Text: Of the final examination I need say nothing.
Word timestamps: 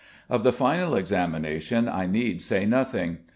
Of 0.31 0.41
the 0.43 0.51
final 0.51 0.95
examination 0.95 1.87
I 1.87 2.07
need 2.07 2.41
say 2.41 2.65
nothing. 2.65 3.19